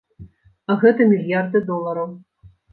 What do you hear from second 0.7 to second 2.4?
гэта мільярды долараў.